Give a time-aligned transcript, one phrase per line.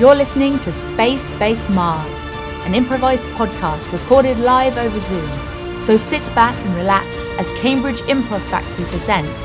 [0.00, 2.16] You're listening to Space Base Mars,
[2.64, 5.30] an improvised podcast recorded live over Zoom.
[5.78, 7.06] So sit back and relax
[7.38, 9.42] as Cambridge Improv Factory presents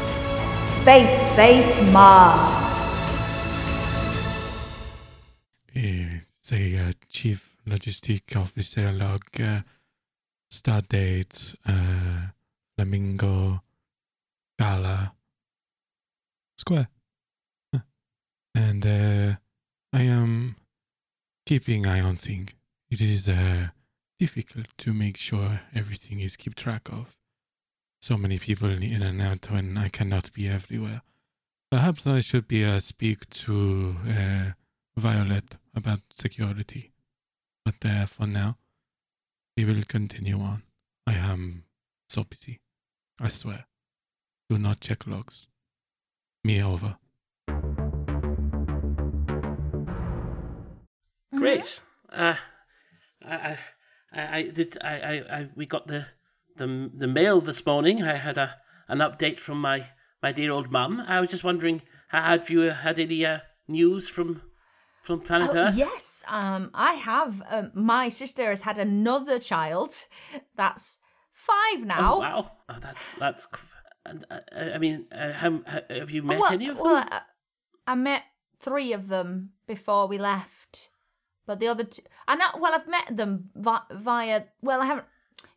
[0.63, 2.71] Space Base Mars.
[5.75, 9.59] Eh, Say uh, Chief Logistic Officer log uh,
[10.49, 12.27] Stardate uh,
[12.77, 13.61] Flamingo
[14.57, 15.15] Gala
[16.55, 16.87] Square.
[18.55, 19.35] And uh,
[19.95, 20.57] I am
[21.45, 22.51] keeping eye on things.
[22.89, 23.67] It is uh,
[24.19, 27.15] difficult to make sure everything is kept track of.
[28.01, 31.01] So many people in and out when I cannot be everywhere.
[31.71, 34.51] Perhaps I should be uh, speak to uh,
[34.97, 36.91] Violet about security.
[37.63, 38.57] But uh, for now,
[39.55, 40.63] we will continue on.
[41.07, 41.63] I am
[42.09, 42.59] so busy.
[43.21, 43.65] I swear.
[44.49, 45.47] Do not check logs.
[46.43, 46.97] Me over.
[51.37, 51.81] Great.
[52.11, 52.35] Uh,
[53.23, 53.57] I, I,
[54.13, 54.77] I I did.
[54.81, 56.05] I, I, I, we got the,
[56.55, 58.03] the, the mail this morning.
[58.03, 58.55] I had a
[58.87, 59.85] an update from my,
[60.21, 61.03] my dear old mum.
[61.07, 64.41] I was just wondering, have you had any uh, news from
[65.01, 65.75] from planet Oh, Earth?
[65.75, 67.41] yes, um, I have.
[67.49, 69.93] Um, my sister has had another child.
[70.55, 70.99] That's
[71.31, 72.15] five now.
[72.15, 72.51] Oh, wow.
[72.69, 73.45] Oh, that's that's.
[73.47, 73.67] qu-
[74.07, 74.39] And uh,
[74.75, 76.85] I mean, uh, how, how, have you met well, any of them?
[76.85, 77.21] well, I,
[77.87, 78.23] I met
[78.59, 80.89] three of them before we left,
[81.45, 82.47] but the other two, I know.
[82.59, 84.43] Well, I've met them via.
[84.61, 85.07] Well, I haven't.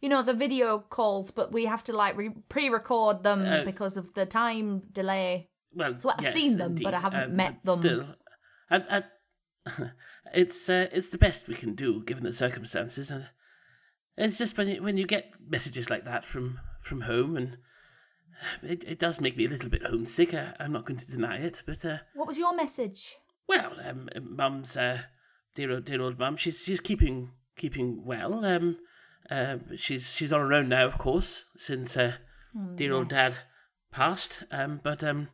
[0.00, 3.96] You know the video calls, but we have to like re- pre-record them Uh, because
[3.96, 5.48] of the time delay.
[5.74, 7.78] Well, So I've yes, seen them, but I haven't Um, met them.
[7.80, 8.06] Still,
[8.70, 9.02] I, I,
[10.34, 13.28] it's uh, it's the best we can do given the circumstances, and
[14.16, 17.58] it's just when you, when you get messages like that from from home, and
[18.62, 20.32] it, it does make me a little bit homesick.
[20.34, 23.16] I, I'm not going to deny it, but uh, What was your message?
[23.48, 25.02] well, um, mum's uh,
[25.58, 28.44] dear old dear old mum, she's she's keeping keeping well.
[28.44, 28.78] Um,
[29.28, 32.12] uh, she's she's on her own now, of course, since uh,
[32.76, 33.34] dear old dad
[33.90, 34.44] passed.
[34.52, 35.28] Um, but um,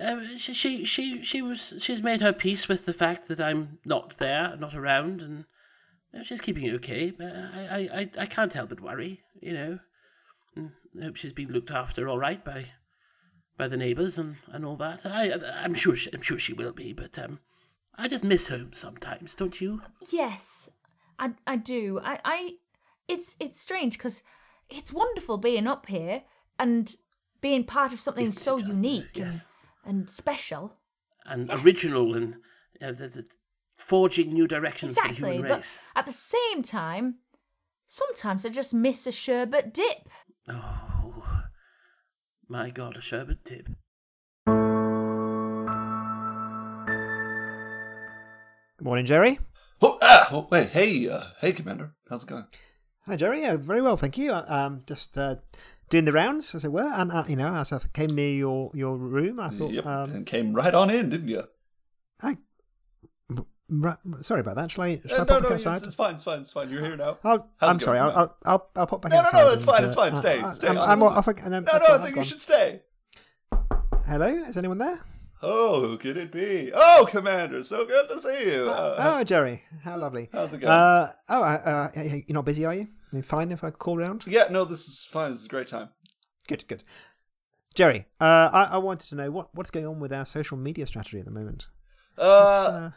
[0.00, 3.78] uh, she, she she she was she's made her peace with the fact that I'm
[3.84, 7.10] not there, not around, and she's keeping it okay.
[7.10, 9.78] But I I, I, I can't help but worry, you know.
[10.56, 12.64] And I hope she's been looked after all right by
[13.58, 15.04] by the neighbours and, and all that.
[15.04, 15.30] I
[15.62, 17.40] I'm sure she, I'm sure she will be, but um,
[17.96, 19.82] I just miss home sometimes, don't you?
[20.10, 20.70] Yes,
[21.18, 22.00] I I do.
[22.02, 22.52] I I
[23.08, 24.22] it's it's strange because
[24.68, 26.22] it's wonderful being up here
[26.58, 26.94] and
[27.40, 28.74] being part of something Isn't so just?
[28.74, 29.46] unique Yes.
[29.84, 30.76] and, and special.
[31.26, 31.62] And Yes.
[31.64, 32.36] original and
[32.80, 33.24] the, the
[33.78, 35.78] forging new directions for the Exactly, human but race.
[35.96, 37.16] at the same time,
[37.86, 40.08] sometimes I just miss a sherbet dip.
[40.48, 41.42] Oh,
[42.48, 43.68] my God, a sherbet tip.
[48.80, 49.38] Morning, Jerry.
[49.82, 52.46] Oh, ah, oh, wait, hey, uh, hey, Commander, how's it going?
[53.06, 53.42] Hi, Jerry.
[53.42, 54.32] Yeah, very well, thank you.
[54.32, 55.36] Uh, Um, just uh,
[55.88, 58.70] doing the rounds, as it were, and uh, you know, as I came near your
[58.74, 61.44] your room, I thought, yep, um, and came right on in, didn't you?
[62.22, 62.36] I,
[63.68, 64.70] right, sorry about that.
[64.70, 65.00] Shall I?
[65.06, 66.70] Shall Uh, I no, no, it's, it's fine, it's fine, it's fine.
[66.70, 67.18] You're here now.
[67.24, 67.98] I'll, I'm sorry.
[67.98, 70.12] I'll, I'll, I'll, I'll pop back No, no, no, it's fine, it's fine.
[70.14, 70.68] uh, Stay, uh, stay.
[70.68, 71.26] I'm, I'm- I'm off.
[71.26, 72.82] No, no, I think you should stay.
[74.06, 75.00] Hello, is anyone there?
[75.42, 76.70] Oh, who could it be?
[76.74, 78.68] Oh, Commander, so good to see you.
[78.68, 80.28] Uh, oh, Jerry, how lovely.
[80.32, 80.70] how's it going?
[80.72, 82.88] Uh, oh, uh, uh, you're not busy, are you?
[83.12, 84.24] You fine if I call round?
[84.26, 85.30] yeah, no, this is fine.
[85.30, 85.88] This is a great time.
[86.46, 86.84] Good, good.
[87.74, 90.86] Jerry, uh, I, I wanted to know what, what's going on with our social media
[90.86, 91.68] strategy at the moment.
[92.16, 92.90] What's, Uh,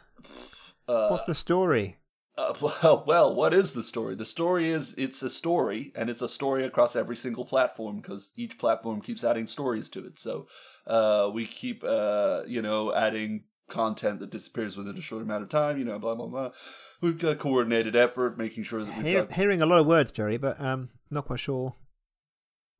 [0.88, 1.96] uh, what's the story?
[2.36, 2.52] Uh,
[2.82, 4.14] well, well, what is the story?
[4.14, 8.30] The story is it's a story, and it's a story across every single platform because
[8.36, 10.18] each platform keeps adding stories to it.
[10.18, 10.46] So,
[10.86, 15.48] uh, we keep, uh, you know, adding content that disappears within a short amount of
[15.48, 15.78] time.
[15.78, 16.50] You know, blah blah blah.
[17.00, 19.32] We've got a coordinated effort, making sure that we've Hear, got.
[19.32, 21.74] hearing a lot of words, Jerry, but um, not quite sure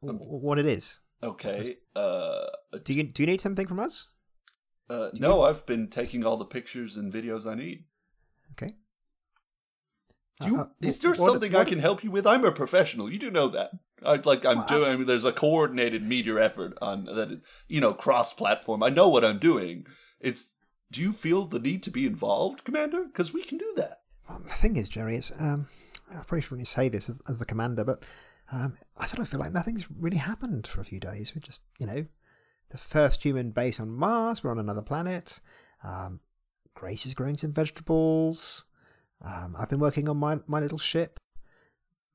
[0.03, 1.01] w- Um, what it is.
[1.23, 1.77] Okay.
[1.97, 2.47] Uh,
[2.85, 4.09] Do you do you need something from us?
[4.91, 7.85] uh, no, I've been taking all the pictures and videos I need.
[8.53, 8.75] Okay.
[10.41, 12.27] Do you, Uh, uh, is there what- what- something I can help you with?
[12.27, 13.11] I'm a professional.
[13.13, 13.71] You do know that.
[14.05, 14.91] I like I'm Well, doing.
[14.93, 17.41] I mean, there's a coordinated media effort on that.
[17.69, 18.83] You know, cross-platform.
[18.83, 19.87] I know what I'm doing.
[20.21, 20.53] It's.
[20.91, 23.05] Do you feel the need to be involved, Commander?
[23.05, 24.03] Because we can do that.
[24.29, 25.69] Well, the thing is, Jerry, it's um,
[26.11, 28.05] I probably shouldn't say this as, as the commander, but
[28.53, 31.35] um, I sort of feel like nothing's really happened for a few days.
[31.35, 32.05] We're just, you know,
[32.71, 34.45] the first human base on Mars.
[34.45, 35.41] We're on another planet.
[35.83, 36.21] Um,
[36.75, 38.65] Grace is growing some vegetables.
[39.25, 41.19] Um, I've been working on my my little ship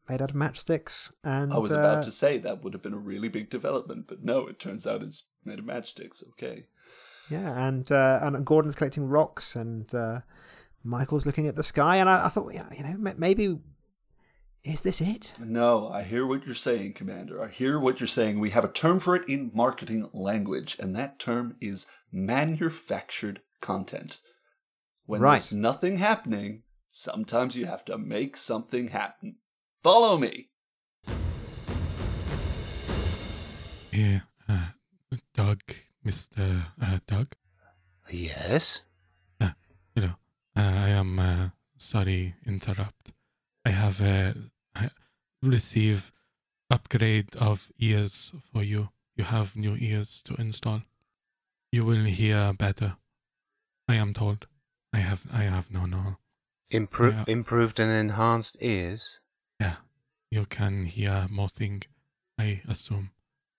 [0.08, 2.94] made out of matchsticks, and I was uh, about to say that would have been
[2.94, 6.24] a really big development, but no, it turns out it's made of matchsticks.
[6.30, 6.66] Okay.
[7.30, 10.22] Yeah, and uh, and Gordon's collecting rocks, and uh,
[10.84, 13.60] Michael's looking at the sky, and I, I thought, yeah, you know, maybe
[14.64, 15.36] is this it?
[15.40, 17.42] No, I hear what you're saying, Commander.
[17.42, 18.40] I hear what you're saying.
[18.40, 24.20] We have a term for it in marketing language, and that term is manufactured content.
[25.06, 25.36] When Right.
[25.36, 29.38] there's nothing happening, sometimes you have to make something happen.
[29.82, 30.50] Follow me.
[33.92, 34.68] Yeah, uh,
[35.36, 35.62] Doug,
[36.06, 36.66] Mr.
[36.82, 37.28] Uh, Doug.
[38.12, 38.82] Yes?
[39.96, 40.16] You know,
[40.56, 43.12] uh, I am uh, sorry interrupt.
[43.66, 44.34] I have uh,
[44.76, 44.90] I
[45.42, 46.12] receive
[46.70, 48.90] upgrade of ears for you.
[49.18, 50.84] You have new ears to install.
[51.72, 52.96] You will hear better.
[53.88, 54.48] I am told.
[54.94, 56.18] I have I have no no.
[56.72, 57.24] Impro- Yeah.
[57.28, 59.22] Improved and enhanced ears?
[59.60, 59.78] Yeah,
[60.30, 61.84] you can hear more thing.
[62.38, 63.12] I assume.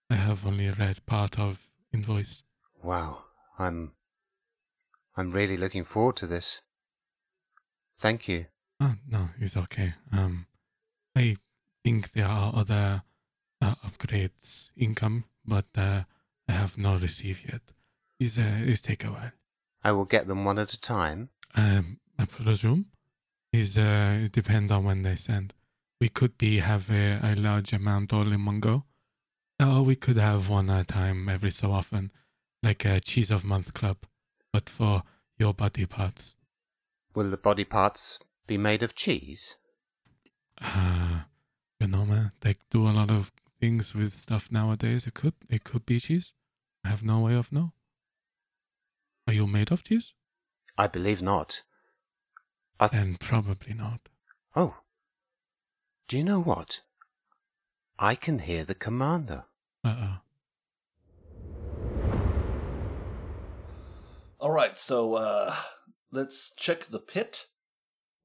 [0.08, 2.42] I have only read part of invoice.
[2.82, 3.24] Wow.
[3.58, 3.92] I'm.
[5.16, 6.62] I'm really looking forward to this.
[7.98, 8.46] Thank you.
[8.80, 9.94] Oh, no, it's okay.
[10.12, 10.46] Um,
[11.14, 11.36] I
[11.84, 13.02] think there are other
[13.60, 16.04] uh, upgrades income, but uh,
[16.48, 17.60] I have not received yet.
[18.18, 19.32] It's, uh, it's take a while.
[19.84, 21.28] I will get them one at a time.
[21.54, 22.86] Um, I presume
[23.52, 25.54] is uh, it depends on when they send.
[26.00, 28.84] We could be have a, a large amount all in one go,
[29.58, 32.12] or we could have one at a time every so often,
[32.62, 33.98] like a cheese of month club,
[34.52, 35.02] but for
[35.38, 36.36] your body parts.
[37.14, 39.56] Will the body parts be made of cheese?
[40.60, 41.22] Uh,
[41.80, 45.06] you know, man, they do a lot of things with stuff nowadays.
[45.06, 46.32] It could, it could be cheese.
[46.84, 47.72] I have no way of know.
[49.26, 50.14] Are you made of cheese?
[50.78, 51.62] I believe not.
[52.80, 54.08] I th- Then probably not.
[54.56, 54.76] oh.
[56.08, 56.80] Do you know what?
[57.98, 59.44] I can hear the commander.
[59.84, 60.16] Uh oh.
[64.40, 65.54] All right, so uh,
[66.10, 67.46] let's check the pit.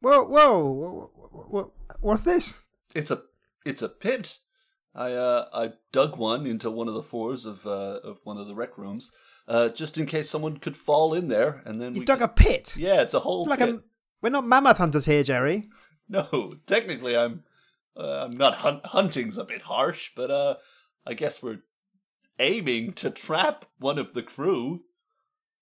[0.01, 2.61] Whoa, whoa, whoa, whoa, whoa what's this?
[2.93, 3.23] It's a
[3.65, 4.37] it's a pit.
[4.93, 8.47] I uh I dug one into one of the floors of uh of one of
[8.47, 9.11] the rec rooms,
[9.47, 12.25] uh just in case someone could fall in there, and then You we dug could-
[12.29, 12.75] a pit.
[12.77, 13.69] yeah, it's a whole like pit.
[13.75, 13.81] a,
[14.25, 15.65] we're not mammoth hunters here, Jerry.
[16.09, 17.43] No, technically I'm
[17.95, 20.55] uh, I'm not hunt- hunting's a bit harsh, but uh
[21.05, 21.61] I guess we're
[22.39, 24.81] aiming to trap one of the crew.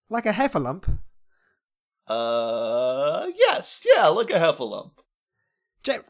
[0.09, 0.99] Like a heffalump.
[2.07, 4.91] Uh yes, yeah, like a heffalump.
[5.83, 6.05] Jer-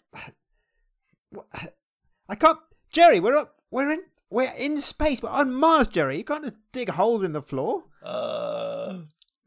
[2.29, 2.59] I can't.
[2.91, 3.55] Jerry, we're up.
[3.71, 4.01] We're in.
[4.29, 5.23] We're in space.
[5.23, 6.19] We're on Mars, Jerry.
[6.19, 7.85] You can't just dig holes in the floor.
[8.03, 8.99] Uh,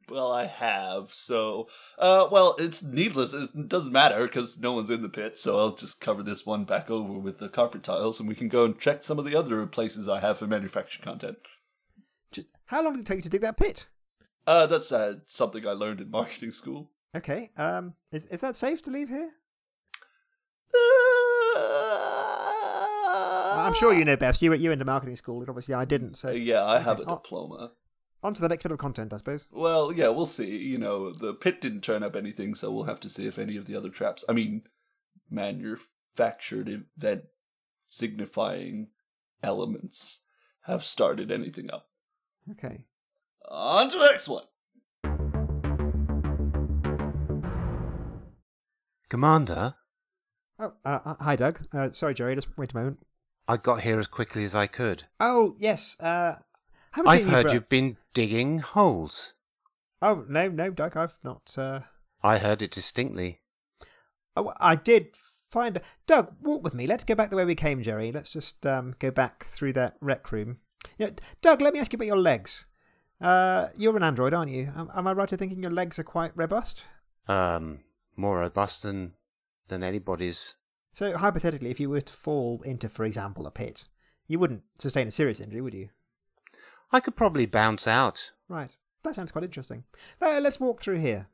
[0.08, 1.12] well, I have.
[1.12, 1.68] So,
[1.98, 3.32] uh, well, it's needless.
[3.32, 5.38] It doesn't matter because no one's in the pit.
[5.38, 8.48] So I'll just cover this one back over with the carpet tiles, and we can
[8.48, 11.38] go and check some of the other places I have for manufactured content.
[12.32, 13.88] Just, how long did it take you to dig that pit?
[14.46, 16.90] Uh, that's uh, something I learned in marketing school.
[17.14, 17.50] Okay.
[17.56, 17.94] Um.
[18.12, 19.30] Is is that safe to leave here?
[23.58, 24.42] I'm sure you know best.
[24.42, 26.14] You were you went to marketing school, and obviously I didn't.
[26.16, 27.16] So Uh, yeah, I have a Okay, oh.
[27.16, 27.72] diploma.
[28.26, 29.46] On to the next bit of content, I suppose.
[29.50, 30.56] Well, yeah, we'll see.
[30.58, 33.56] You know, the pit didn't turn up anything, so we'll have to see if any
[33.56, 34.62] of the other traps, I mean,
[35.30, 37.24] manufactured event
[37.86, 38.88] signifying
[39.42, 40.20] elements
[40.62, 41.88] have started anything up.
[42.50, 42.84] Okay.
[43.48, 44.44] On to the next one.
[49.08, 49.74] Commander,
[50.58, 51.66] Oh, uh, uh, hi, Doug.
[51.72, 52.34] Uh, sorry, Jerry.
[52.34, 52.98] Just wait a moment.
[53.46, 55.04] I got here as quickly as I could.
[55.20, 55.96] Oh, yes.
[56.00, 56.45] Uh, haven't
[57.04, 59.32] I've heard you you've been digging holes.
[60.00, 60.96] Oh no, no, Doug.
[60.96, 61.54] I've not.
[61.58, 61.80] Uh...
[62.22, 63.40] I heard it distinctly.
[64.36, 65.08] Oh, I did
[65.50, 65.80] find.
[66.06, 66.86] Doug, walk with me.
[66.86, 68.12] Let's go back the way we came, Jerry.
[68.12, 70.58] Let's just um, go back through that rec room.
[70.98, 71.10] Yeah,
[71.42, 72.66] Doug, let me ask you about your legs.
[73.20, 74.70] Uh, you're an android, aren't you?
[74.76, 76.84] Am, am I right in thinking your legs are quite robust?
[77.28, 77.80] Um,
[78.16, 79.14] more robust than
[79.68, 80.54] than anybody's.
[80.92, 83.84] So hypothetically, if you were to fall into, for example, a pit,
[84.28, 85.88] you wouldn't sustain a serious injury, would you?
[86.92, 88.32] I could probably bounce out.
[88.48, 88.76] Right.
[89.02, 89.84] That sounds quite interesting.
[90.20, 91.28] Uh, let's walk through here.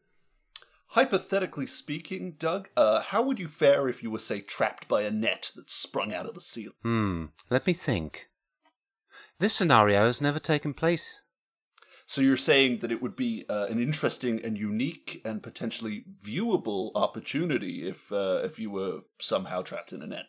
[0.89, 5.11] Hypothetically speaking, Doug, uh, how would you fare if you were, say, trapped by a
[5.11, 6.75] net that sprung out of the ceiling?
[6.83, 7.25] Hmm.
[7.49, 8.29] Let me think.
[9.39, 11.23] This scenario has never taken place.
[12.05, 16.91] So you're saying that it would be uh, an interesting and unique and potentially viewable
[16.95, 20.27] opportunity if uh, if you were somehow trapped in a net.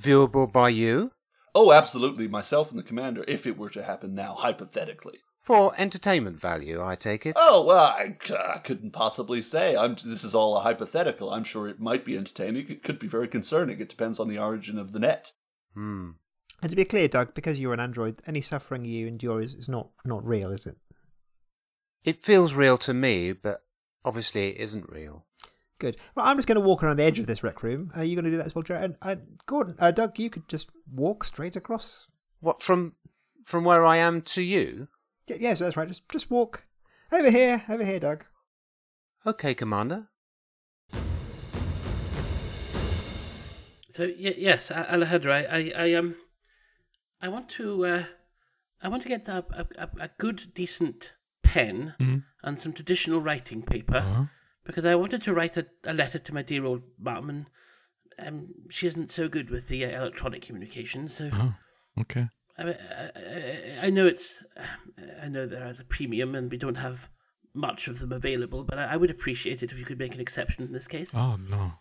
[0.00, 1.12] Viewable by you
[1.54, 5.18] Oh, absolutely, myself and the commander, if it were to happen now, hypothetically.
[5.40, 7.34] for entertainment value, I take it.
[7.36, 8.16] Oh well, I,
[8.54, 9.76] I couldn't possibly say.
[9.76, 9.96] I'm.
[10.04, 11.30] This is all a hypothetical.
[11.30, 12.68] I'm sure it might be entertaining.
[12.68, 13.80] It could be very concerning.
[13.80, 15.32] It depends on the origin of the net.
[15.74, 16.10] Hmm.
[16.60, 19.68] And to be clear, Doug, because you're an android, any suffering you endure is, is
[19.68, 20.76] not, not real, is it?
[22.04, 23.62] It feels real to me, but
[24.04, 25.24] obviously it isn't real.
[25.78, 25.96] Good.
[26.16, 27.92] Well, I'm just going to walk around the edge of this rec room.
[27.94, 28.82] Are you going to do that as well, Jared?
[28.84, 29.14] And, uh,
[29.46, 32.06] Gordon, uh, Doug, you could just walk straight across.
[32.40, 32.94] What from
[33.44, 34.88] from where I am to you?
[35.28, 35.86] Y- yes, that's right.
[35.88, 36.66] Just just walk
[37.12, 38.24] over here, over here, Doug.
[39.26, 40.08] Okay, Commander.
[43.90, 46.14] So y- yes, A- Alejandro, I, I, I um,
[47.20, 48.04] I want to, uh,
[48.82, 52.24] I want to get a, a, a- a good, decent pen Mhm.
[52.44, 54.24] and some traditional writing paper Uh-huh.
[54.68, 57.46] Because I wanted to write a, a letter to my dear old mum, and
[58.24, 61.08] um, she isn't so good with the uh, electronic communication.
[61.08, 61.54] So Oh,
[62.02, 62.28] okay.
[62.58, 64.44] I, I, I, know it's,
[65.22, 67.08] I know there is a premium, and we don't have
[67.54, 70.20] much of them available, but I, I would appreciate it if you could make an
[70.20, 71.12] exception in this case.
[71.14, 71.72] Oh no,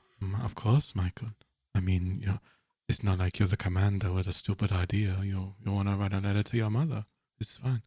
[0.44, 1.30] of course, Michael.
[1.76, 2.40] I mean, you
[2.88, 5.18] it's not like you're the commander with a stupid idea.
[5.22, 7.06] You you want to write a letter to your mother.
[7.40, 7.82] It's fine.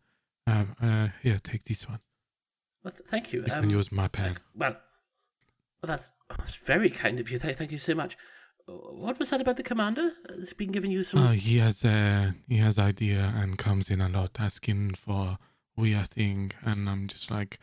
[0.47, 2.01] Uh, uh, here, take this one.
[2.85, 3.41] Well, th- thank you.
[3.47, 4.35] You Um, can use my pen.
[4.55, 4.77] Well,
[5.83, 7.39] well that's, that's very kind of you.
[7.39, 8.17] Thank you so much.
[8.69, 10.13] Uh, What was that about the commander?
[10.29, 11.21] Has he been giving you some?
[11.27, 15.39] Oh, he has uh, he has idea and comes in a lot asking for
[15.77, 17.59] weird thing, and I'm just like,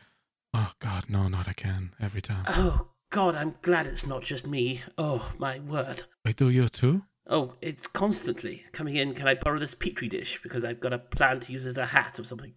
[0.53, 1.93] oh God, no, not again.
[1.99, 2.43] Every time.
[2.47, 4.81] Oh God, I'm glad it's not just me.
[4.97, 6.03] Oh my word.
[6.25, 7.03] I do you too?
[7.29, 9.13] Oh, it's constantly coming in.
[9.13, 11.87] Can I borrow this petri dish because I've got a plan to use as a
[11.87, 12.53] hat or something?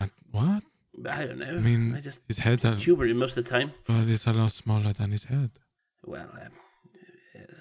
[0.00, 0.62] Uh, what?
[1.08, 1.46] I don't know.
[1.46, 3.72] I mean, I just his head's a, humor most of the time.
[3.86, 5.50] but it's a lot smaller than his head.
[6.04, 6.52] Well, um,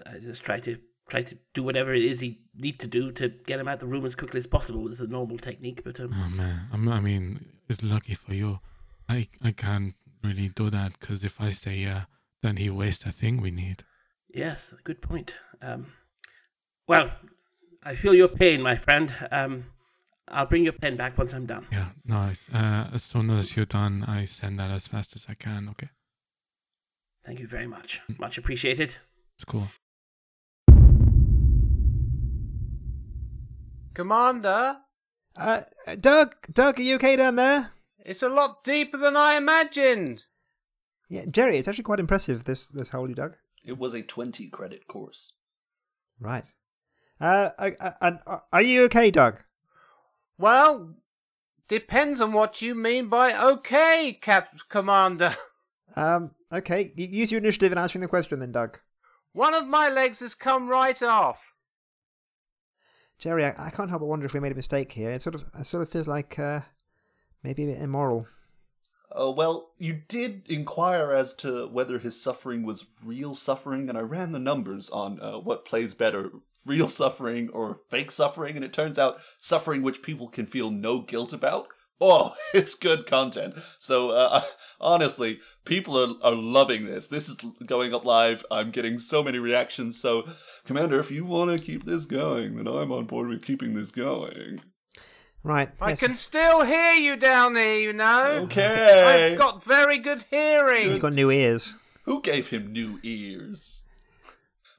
[0.05, 0.77] I just try to
[1.09, 3.85] try to do whatever it is he need to do to get him out the
[3.87, 4.87] room as quickly as possible.
[4.87, 8.59] Is the normal technique, but um, Oh man, I'm, I mean, it's lucky for you.
[9.09, 12.03] I I can't really do that because if I say yeah,
[12.41, 13.83] then he wastes a thing we need.
[14.33, 15.35] Yes, good point.
[15.61, 15.93] Um,
[16.87, 17.11] well,
[17.83, 19.13] I feel your pain, my friend.
[19.31, 19.65] Um,
[20.29, 21.67] I'll bring your pen back once I'm done.
[21.71, 22.49] Yeah, nice.
[22.53, 25.67] Uh, as soon as you're done, I send that as fast as I can.
[25.71, 25.89] Okay,
[27.25, 28.01] Thank you very much.
[28.19, 28.97] Much appreciated.
[29.35, 29.67] it's cool.
[33.93, 34.77] Commander,
[35.35, 35.61] Uh,
[35.97, 37.71] Doug, Doug, are you okay down there?
[38.05, 40.25] it's a lot deeper than I imagined.
[41.09, 42.43] Yeah, Jerry, it's actually quite impressive.
[42.45, 43.35] This this hole you dug.
[43.63, 45.33] It was a 20 credit course.
[46.19, 46.43] Right.
[47.19, 49.39] Uh, I, I, I, are you okay, Doug?
[50.43, 50.95] Well,
[51.69, 55.35] depends on what you mean by okay, Cap Commander.
[55.95, 56.91] Um, okay.
[56.95, 58.79] Use your initiative in answering the question, then, Doug.
[59.31, 61.53] One of my legs has come right off.
[63.19, 65.11] Jerry, I, I can't help but wonder if we made a mistake here.
[65.11, 66.61] It sort of, it sort of feels like uh,
[67.43, 68.25] maybe a bit immoral.
[69.11, 74.01] Uh, well, you did inquire as to whether his suffering was real suffering, and I
[74.01, 76.31] ran the numbers on uh, what plays better
[76.65, 81.01] real suffering or fake suffering, and it turns out suffering which people can feel no
[81.01, 81.67] guilt about.
[82.01, 83.55] Oh, it's good content.
[83.79, 84.43] So, uh,
[84.81, 87.07] honestly, people are, are loving this.
[87.07, 88.45] This is going up live.
[88.51, 89.99] I'm getting so many reactions.
[89.99, 90.27] So,
[90.65, 93.91] Commander, if you want to keep this going, then I'm on board with keeping this
[93.91, 94.61] going.
[95.43, 95.69] Right.
[95.81, 95.99] I yes.
[95.99, 98.43] can still hear you down there, you know.
[98.43, 99.31] Okay.
[99.31, 100.89] I've got very good hearing.
[100.89, 101.75] He's got new ears.
[102.05, 103.82] Who gave him new ears?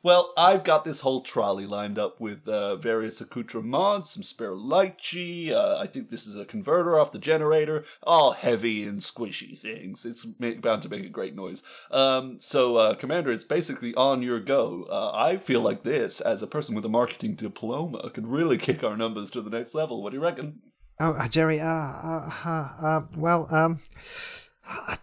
[0.05, 4.55] Well, I've got this whole trolley lined up with uh, various accoutrements, some spare
[4.99, 5.51] G.
[5.51, 7.87] Uh, I think this is a converter off the generator.
[8.03, 10.05] All heavy and squishy things.
[10.05, 11.63] It's ma- bound to make a great noise.
[11.91, 14.87] Um, so, uh, Commander, it's basically on your go.
[14.91, 18.85] Uh, I feel like this, as a person with a marketing diploma, could really kick
[18.85, 20.03] our numbers to the next level.
[20.03, 20.61] What do you reckon?
[21.01, 21.61] Oh, uh, Jerry.
[21.61, 23.81] Uh, uh, well, um,
[24.69, 24.99] I,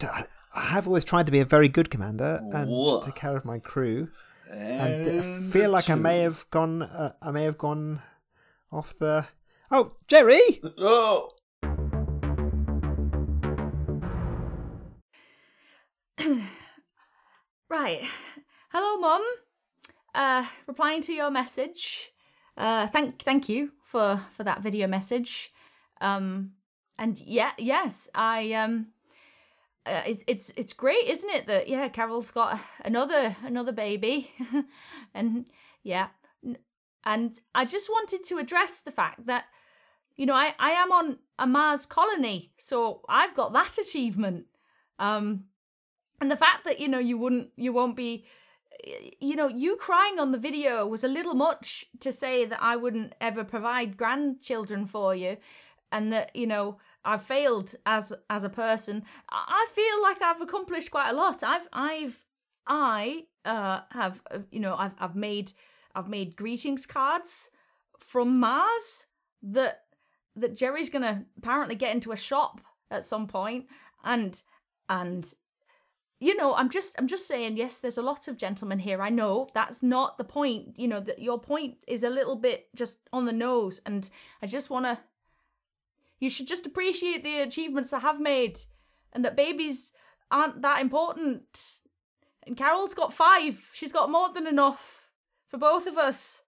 [0.54, 3.00] I have always tried to be a very good commander and Whoa.
[3.00, 4.08] take care of my crew.
[4.52, 6.82] And, And I feel like I may have gone.
[6.82, 8.02] Uh, I may have gone
[8.70, 9.26] off the.
[9.70, 10.60] Oh, Jerry!
[10.78, 11.30] Oh!
[17.70, 18.02] Right.
[18.68, 19.22] Hello, Mum.
[20.14, 22.12] Uh, replying to your message.
[22.54, 25.50] Uh, thank thank you for for that video message.
[26.02, 26.50] Um,
[26.98, 28.88] and yeah, yes, I um,
[29.84, 31.46] uh, it's it's it's great, isn't it?
[31.46, 34.30] That yeah, Carol's got another another baby,
[35.14, 35.46] and
[35.82, 36.08] yeah,
[37.04, 39.44] and I just wanted to address the fact that
[40.16, 44.46] you know I I am on a Mars colony, so I've got that achievement.
[44.98, 45.44] Um,
[46.20, 48.24] and the fact that you know you wouldn't you won't be
[49.20, 52.74] you know you crying on the video was a little much to say that i
[52.74, 55.36] wouldn't ever provide grandchildren for you
[55.92, 60.90] and that you know i've failed as as a person i feel like i've accomplished
[60.90, 61.42] quite a lot.
[61.42, 62.26] I've i've
[62.66, 65.52] i uh have uh, you know i've i've made
[65.94, 67.50] i've made greetings cards
[67.98, 69.06] from mars
[69.42, 69.82] that
[70.36, 73.66] that jerry's gonna apparently get into a shop at some point
[74.04, 74.42] and
[74.88, 75.34] and
[76.20, 79.08] you know i'm just i'm just saying yes there's a lot of gentlemen here i
[79.08, 83.00] know that's not the point you know that your point is a little bit just
[83.12, 84.08] on the nose and
[84.40, 84.96] i just want to
[86.22, 88.60] you should just appreciate the achievements i have made
[89.12, 89.90] and that babies
[90.30, 91.78] aren't that important
[92.46, 95.08] and carol's got five she's got more than enough
[95.48, 96.42] for both of us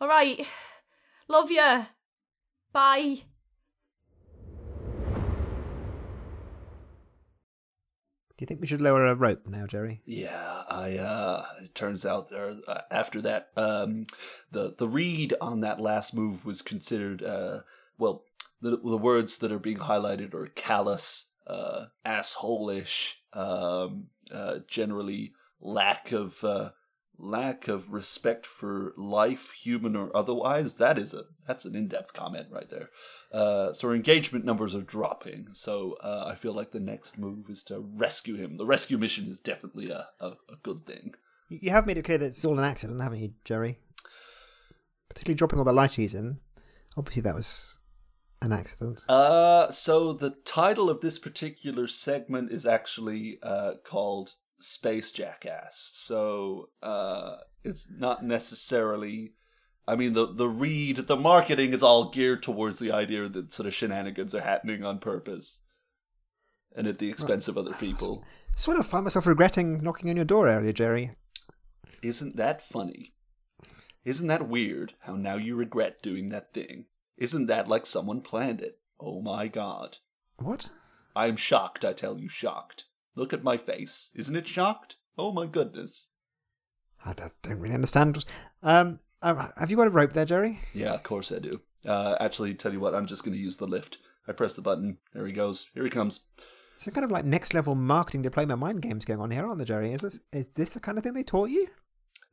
[0.00, 0.46] all right
[1.28, 1.86] love you
[2.72, 3.18] bye
[8.36, 10.00] Do you think we should lower a rope now, Jerry?
[10.06, 10.96] Yeah, I.
[10.96, 14.06] uh It turns out there uh, after that, um,
[14.52, 17.20] the the read on that last move was considered.
[17.20, 17.62] uh
[17.98, 18.22] Well,
[18.60, 26.12] the the words that are being highlighted are callous, uh, asshole-ish, um, uh, generally lack
[26.12, 26.70] of uh,
[27.18, 30.74] lack of respect for life, human or otherwise.
[30.74, 32.90] That is a that's an in-depth comment right there.
[33.32, 35.48] Uh, so our engagement numbers are dropping.
[35.52, 38.56] So uh, I feel like the next move is to rescue him.
[38.56, 41.14] The rescue mission is definitely a, a, a good thing.
[41.48, 43.78] You have made it clear that it's all an accident, haven't you, Jerry?
[45.08, 46.40] Particularly dropping all the lychees in.
[46.96, 47.77] Obviously, that was
[48.40, 49.04] an accident.
[49.08, 55.90] Uh, so the title of this particular segment is actually uh, called Space Jackass.
[55.94, 59.34] So uh, it's not necessarily.
[59.86, 63.66] I mean, the the read, the marketing is all geared towards the idea that sort
[63.66, 65.60] of shenanigans are happening on purpose,
[66.76, 68.22] and at the expense of other people.
[68.54, 71.12] Sort of find myself regretting knocking on your door earlier, Jerry.
[72.02, 73.14] Isn't that funny?
[74.04, 74.94] Isn't that weird?
[75.00, 76.86] How now you regret doing that thing?
[77.18, 78.78] Isn't that like someone planned it?
[79.00, 79.98] Oh my god!
[80.38, 80.70] What?
[81.14, 81.84] I'm shocked.
[81.84, 82.84] I tell you, shocked.
[83.16, 84.10] Look at my face.
[84.14, 84.96] Isn't it shocked?
[85.16, 86.08] Oh my goodness.
[87.04, 88.24] I don't don't really understand.
[88.62, 90.60] Um, uh, have you got a rope there, Jerry?
[90.72, 91.60] Yeah, of course I do.
[91.84, 93.98] Uh, actually, tell you what, I'm just going to use the lift.
[94.26, 94.98] I press the button.
[95.14, 95.66] There he goes.
[95.74, 96.20] Here he comes.
[96.76, 99.66] Some kind of like next level marketing diploma mind games going on here, aren't there,
[99.66, 99.92] Jerry?
[99.92, 101.68] Is this is this the kind of thing they taught you?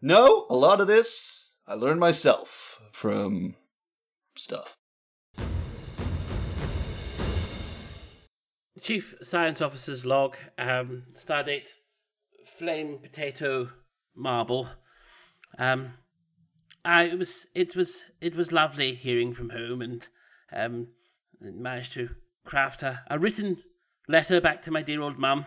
[0.02, 3.56] No, a lot of this I learned myself from
[4.38, 4.78] stuff.
[8.82, 11.70] Chief Science Officer's log, um, stardate,
[12.46, 13.70] flame potato
[14.16, 14.70] marble.
[15.58, 15.94] Um,
[16.84, 20.08] I it was it was it was lovely hearing from home and
[20.54, 20.90] um,
[21.42, 22.10] managed to
[22.44, 23.58] craft a, a written
[24.08, 25.46] letter back to my dear old mum.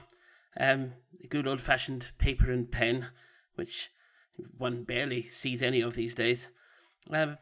[0.59, 0.95] Um,
[1.29, 3.09] good old fashioned paper and pen,
[3.55, 3.91] which
[4.57, 6.49] one barely sees any of these days.
[7.13, 7.39] Um,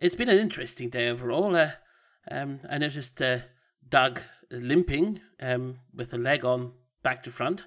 [0.00, 1.54] it's been an interesting day overall.
[1.54, 1.72] Uh,
[2.30, 3.38] um, I noticed uh,
[3.88, 7.66] Doug limping um, with a leg on back to front.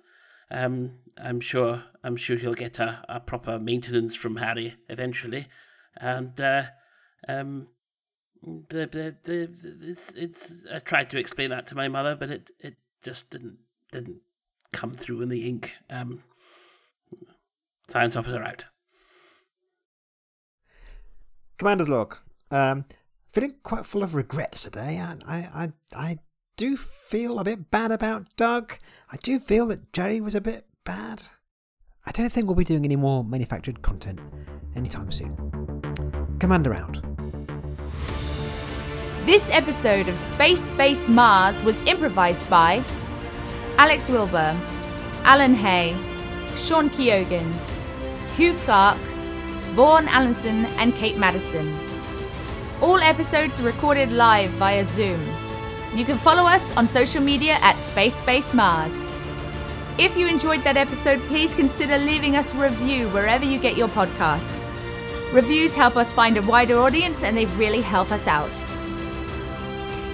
[0.52, 5.48] Um, I'm sure I'm sure he'll get a, a proper maintenance from Harry eventually,
[5.96, 6.64] and uh,
[7.28, 7.68] um,
[8.44, 9.50] the, the, the,
[9.82, 13.58] it's, it's I tried to explain that to my mother, but it, it just didn't
[13.92, 14.18] didn't
[14.72, 15.74] come through in the ink.
[15.90, 16.24] Um,
[17.88, 18.66] science officer out.
[21.64, 22.18] Commander's log.
[22.52, 22.84] Um,
[23.30, 25.00] feeling quite full of regrets today.
[25.00, 26.18] I, I, I, I
[26.58, 28.74] do feel a bit bad about Doug.
[29.10, 31.24] I do feel that Jerry was a bit bad.
[32.06, 34.20] I don't think we'll be doing any more manufactured content
[34.76, 35.38] anytime soon.
[36.40, 37.02] Commander out.
[39.26, 42.84] This episode of Space Base Mars was improvised by
[43.78, 44.54] Alex Wilbur,
[45.24, 45.96] Alan Hay,
[46.56, 47.54] Sean Keoghan,
[48.36, 48.98] Hugh Clark,
[49.74, 51.74] Vaughan Allenson, and Kate Madison.
[52.80, 55.20] All episodes are recorded live via Zoom.
[55.96, 59.08] You can follow us on social media at Space Base Mars.
[59.98, 63.88] If you enjoyed that episode, please consider leaving us a review wherever you get your
[63.88, 64.70] podcasts.
[65.32, 68.56] Reviews help us find a wider audience and they really help us out.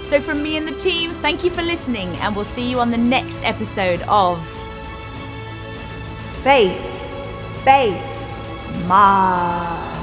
[0.03, 2.91] So, from me and the team, thank you for listening, and we'll see you on
[2.91, 4.39] the next episode of
[6.15, 7.09] Space
[7.63, 8.18] Base
[8.87, 9.98] Mars.